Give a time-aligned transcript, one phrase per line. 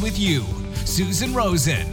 [0.00, 0.44] with you.
[0.84, 1.86] Susan Rosen.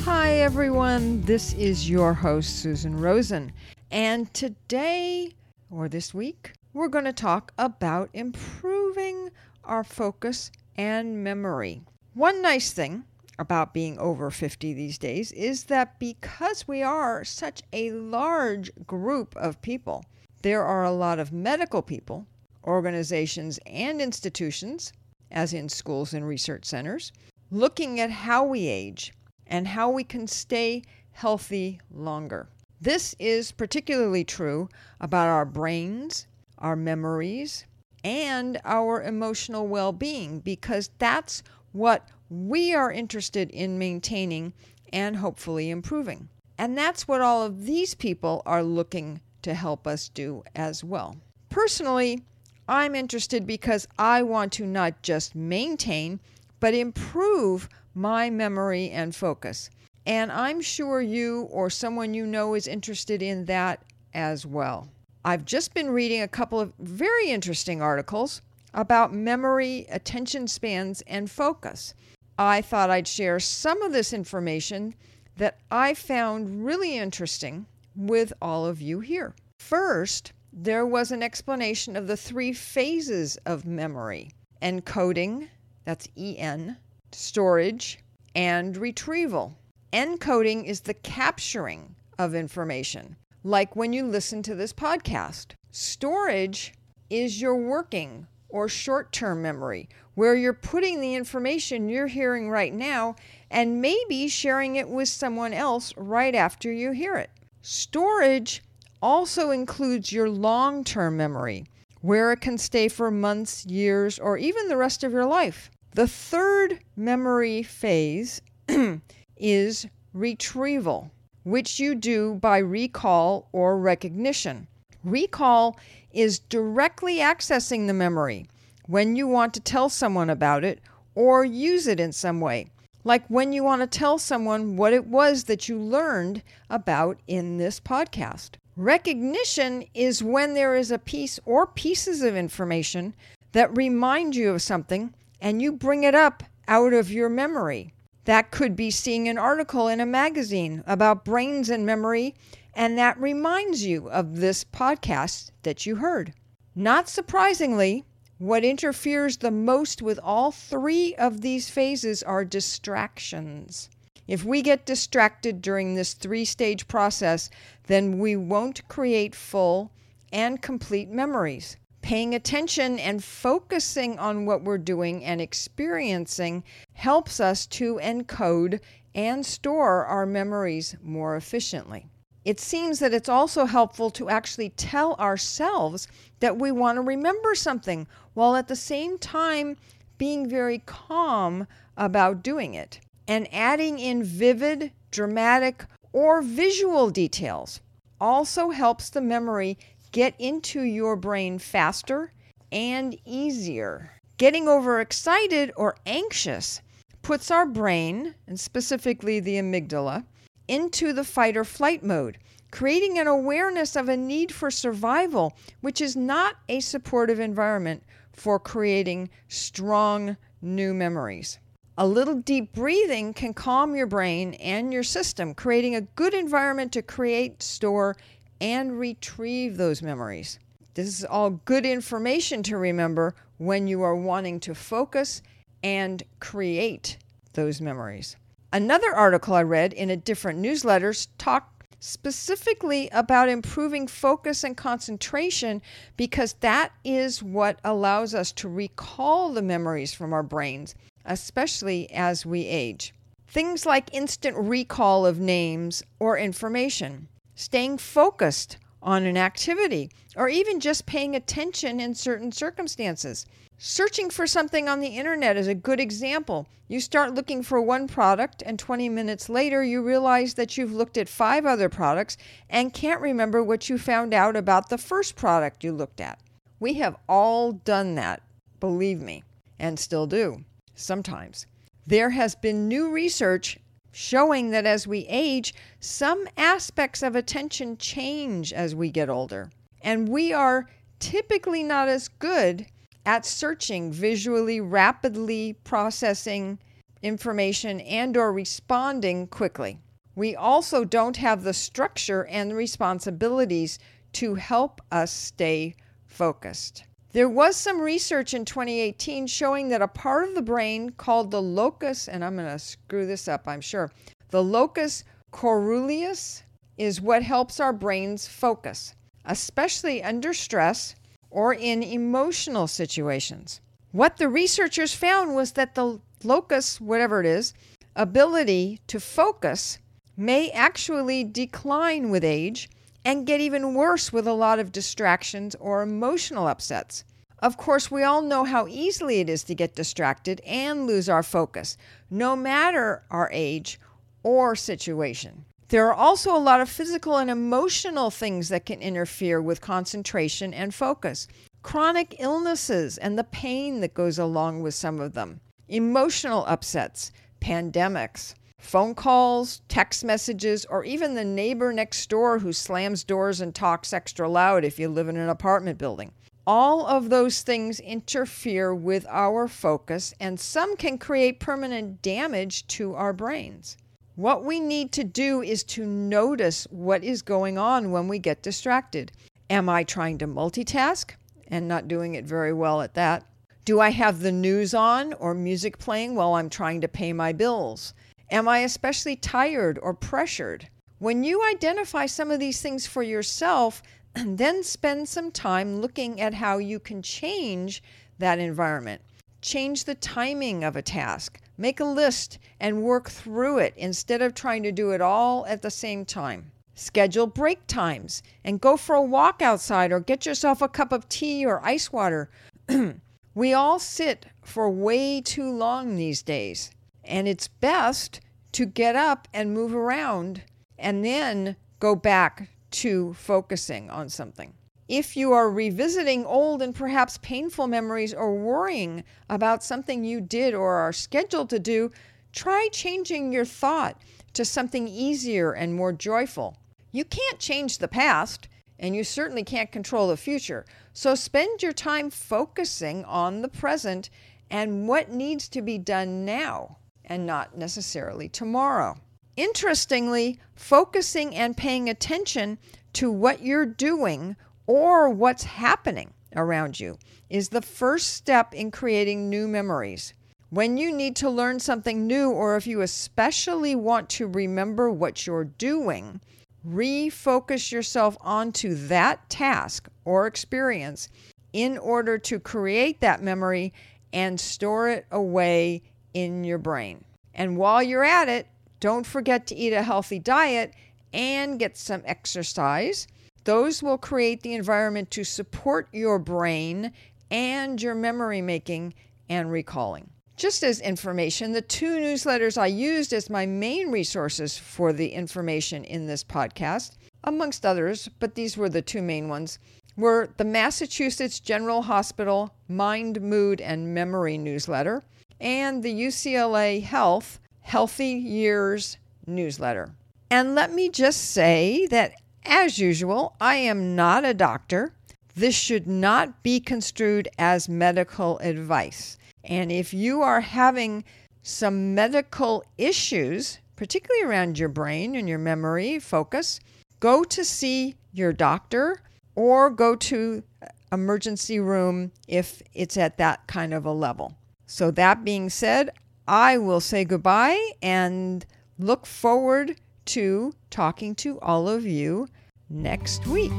[0.00, 1.20] Hi, everyone.
[1.22, 3.52] This is your host, Susan Rosen.
[3.90, 5.32] And today,
[5.70, 9.30] or this week, we're going to talk about improving
[9.64, 11.82] our focus and memory.
[12.14, 13.04] One nice thing
[13.38, 19.36] about being over 50 these days is that because we are such a large group
[19.36, 20.04] of people,
[20.42, 22.26] there are a lot of medical people,
[22.64, 24.92] organizations, and institutions,
[25.30, 27.12] as in schools and research centers,
[27.50, 29.12] looking at how we age
[29.46, 32.48] and how we can stay healthy longer.
[32.80, 34.68] This is particularly true
[35.00, 36.26] about our brains,
[36.58, 37.64] our memories,
[38.04, 44.52] and our emotional well being because that's what we are interested in maintaining
[44.92, 46.28] and hopefully improving.
[46.56, 51.16] And that's what all of these people are looking to help us do as well.
[51.48, 52.22] Personally,
[52.68, 56.20] I'm interested because I want to not just maintain,
[56.60, 59.70] but improve my memory and focus.
[60.06, 64.88] And I'm sure you or someone you know is interested in that as well.
[65.24, 68.42] I've just been reading a couple of very interesting articles
[68.74, 71.94] about memory, attention spans, and focus.
[72.38, 74.94] I thought I'd share some of this information
[75.36, 77.66] that I found really interesting
[77.96, 79.34] with all of you here.
[79.58, 85.48] First, there was an explanation of the three phases of memory encoding,
[85.84, 86.76] that's EN,
[87.12, 88.00] storage,
[88.34, 89.56] and retrieval.
[89.92, 95.52] Encoding is the capturing of information, like when you listen to this podcast.
[95.70, 96.74] Storage
[97.08, 102.74] is your working or short term memory, where you're putting the information you're hearing right
[102.74, 103.14] now
[103.48, 107.30] and maybe sharing it with someone else right after you hear it.
[107.62, 108.60] Storage
[109.02, 111.66] also includes your long term memory,
[112.00, 115.70] where it can stay for months, years, or even the rest of your life.
[115.92, 118.40] The third memory phase
[119.36, 121.10] is retrieval,
[121.44, 124.68] which you do by recall or recognition.
[125.04, 125.78] Recall
[126.12, 128.46] is directly accessing the memory
[128.86, 130.80] when you want to tell someone about it
[131.14, 132.66] or use it in some way,
[133.04, 137.58] like when you want to tell someone what it was that you learned about in
[137.58, 138.56] this podcast.
[138.78, 143.12] Recognition is when there is a piece or pieces of information
[143.50, 147.92] that remind you of something and you bring it up out of your memory.
[148.26, 152.36] That could be seeing an article in a magazine about brains and memory,
[152.72, 156.32] and that reminds you of this podcast that you heard.
[156.76, 158.04] Not surprisingly,
[158.38, 163.90] what interferes the most with all three of these phases are distractions.
[164.28, 167.48] If we get distracted during this three stage process,
[167.86, 169.90] then we won't create full
[170.30, 171.78] and complete memories.
[172.02, 176.62] Paying attention and focusing on what we're doing and experiencing
[176.92, 178.80] helps us to encode
[179.14, 182.06] and store our memories more efficiently.
[182.44, 186.06] It seems that it's also helpful to actually tell ourselves
[186.40, 189.78] that we want to remember something while at the same time
[190.18, 191.66] being very calm
[191.96, 197.80] about doing it and adding in vivid, dramatic, or visual details
[198.20, 199.78] also helps the memory
[200.10, 202.32] get into your brain faster
[202.72, 204.10] and easier.
[204.38, 206.80] Getting overexcited or anxious
[207.22, 210.24] puts our brain, and specifically the amygdala,
[210.66, 212.38] into the fight or flight mode,
[212.70, 218.02] creating an awareness of a need for survival, which is not a supportive environment
[218.32, 221.58] for creating strong new memories.
[222.00, 226.92] A little deep breathing can calm your brain and your system, creating a good environment
[226.92, 228.16] to create, store,
[228.60, 230.60] and retrieve those memories.
[230.94, 235.42] This is all good information to remember when you are wanting to focus
[235.82, 237.18] and create
[237.54, 238.36] those memories.
[238.72, 245.82] Another article I read in a different newsletter talked specifically about improving focus and concentration
[246.16, 250.94] because that is what allows us to recall the memories from our brains
[251.28, 253.14] especially as we age.
[253.46, 260.80] Things like instant recall of names or information, staying focused on an activity or even
[260.80, 263.46] just paying attention in certain circumstances.
[263.78, 266.66] Searching for something on the internet is a good example.
[266.88, 271.16] You start looking for one product, and 20 minutes later, you realize that you've looked
[271.16, 272.36] at five other products
[272.68, 276.40] and can't remember what you found out about the first product you looked at.
[276.80, 278.42] We have all done that,
[278.80, 279.44] believe me,
[279.78, 280.64] and still do
[280.98, 281.66] sometimes.
[282.06, 283.78] There has been new research
[284.12, 289.70] showing that as we age, some aspects of attention change as we get older.
[290.02, 290.88] And we are
[291.20, 292.86] typically not as good
[293.26, 296.78] at searching, visually, rapidly processing
[297.22, 299.98] information and or responding quickly.
[300.34, 303.98] We also don't have the structure and responsibilities
[304.34, 305.96] to help us stay
[306.26, 307.04] focused.
[307.38, 311.62] There was some research in 2018 showing that a part of the brain called the
[311.62, 314.10] locus, and I'm going to screw this up, I'm sure.
[314.50, 316.64] The locus coeruleus
[316.96, 319.14] is what helps our brains focus,
[319.44, 321.14] especially under stress
[321.48, 323.80] or in emotional situations.
[324.10, 327.72] What the researchers found was that the locus, whatever it is,
[328.16, 330.00] ability to focus
[330.36, 332.90] may actually decline with age
[333.24, 337.24] and get even worse with a lot of distractions or emotional upsets.
[337.60, 341.42] Of course, we all know how easily it is to get distracted and lose our
[341.42, 341.96] focus,
[342.30, 343.98] no matter our age
[344.42, 345.64] or situation.
[345.88, 350.72] There are also a lot of physical and emotional things that can interfere with concentration
[350.74, 351.48] and focus.
[351.82, 358.54] Chronic illnesses and the pain that goes along with some of them, emotional upsets, pandemics,
[358.78, 364.12] phone calls, text messages, or even the neighbor next door who slams doors and talks
[364.12, 366.32] extra loud if you live in an apartment building.
[366.66, 373.14] All of those things interfere with our focus, and some can create permanent damage to
[373.14, 373.96] our brains.
[374.36, 378.62] What we need to do is to notice what is going on when we get
[378.62, 379.32] distracted.
[379.68, 381.30] Am I trying to multitask
[381.68, 383.44] and not doing it very well at that?
[383.84, 387.52] Do I have the news on or music playing while I'm trying to pay my
[387.52, 388.12] bills?
[388.50, 390.88] Am I especially tired or pressured?
[391.18, 394.02] When you identify some of these things for yourself,
[394.34, 398.02] and then spend some time looking at how you can change
[398.38, 399.20] that environment.
[399.60, 401.60] Change the timing of a task.
[401.76, 405.82] Make a list and work through it instead of trying to do it all at
[405.82, 406.70] the same time.
[406.94, 411.28] Schedule break times and go for a walk outside or get yourself a cup of
[411.28, 412.50] tea or ice water.
[413.54, 416.90] we all sit for way too long these days,
[417.28, 418.40] and it's best
[418.72, 420.62] to get up and move around
[420.98, 424.72] and then go back to focusing on something.
[425.08, 430.74] If you are revisiting old and perhaps painful memories or worrying about something you did
[430.74, 432.10] or are scheduled to do,
[432.52, 434.20] try changing your thought
[434.54, 436.76] to something easier and more joyful.
[437.12, 440.84] You can't change the past, and you certainly can't control the future.
[441.12, 444.28] So spend your time focusing on the present
[444.70, 446.98] and what needs to be done now
[447.28, 449.16] and not necessarily tomorrow.
[449.56, 452.78] Interestingly, focusing and paying attention
[453.14, 457.18] to what you're doing or what's happening around you
[457.50, 460.34] is the first step in creating new memories.
[460.70, 465.46] When you need to learn something new, or if you especially want to remember what
[465.46, 466.40] you're doing,
[466.86, 471.28] refocus yourself onto that task or experience
[471.72, 473.92] in order to create that memory
[474.32, 476.02] and store it away
[476.34, 477.24] in your brain.
[477.54, 478.66] And while you're at it,
[479.00, 480.94] don't forget to eat a healthy diet
[481.32, 483.26] and get some exercise
[483.68, 487.12] those will create the environment to support your brain
[487.50, 489.12] and your memory making
[489.50, 490.30] and recalling.
[490.56, 496.02] Just as information, the two newsletters I used as my main resources for the information
[496.04, 499.78] in this podcast, amongst others, but these were the two main ones,
[500.16, 505.22] were the Massachusetts General Hospital Mind, Mood, and Memory newsletter
[505.60, 510.12] and the UCLA Health Healthy Years newsletter.
[510.50, 512.34] And let me just say that
[512.64, 515.14] as usual, I am not a doctor.
[515.54, 519.38] This should not be construed as medical advice.
[519.64, 521.24] And if you are having
[521.62, 526.80] some medical issues, particularly around your brain and your memory focus,
[527.20, 529.20] go to see your doctor
[529.54, 530.62] or go to
[531.10, 534.54] emergency room if it's at that kind of a level.
[534.88, 536.10] So that being said,
[536.48, 538.64] I will say goodbye and
[538.98, 542.48] look forward to talking to all of you
[542.88, 543.70] next week.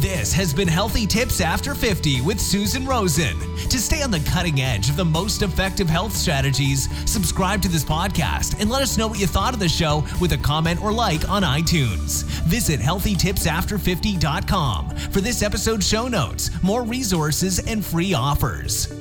[0.00, 3.38] This has been Healthy Tips After 50 with Susan Rosen.
[3.68, 7.84] To stay on the cutting edge of the most effective health strategies, subscribe to this
[7.84, 10.92] podcast and let us know what you thought of the show with a comment or
[10.92, 12.24] like on iTunes.
[12.46, 18.92] Visit healthytipsafter50.com for this episode's show notes, more resources, and free offers.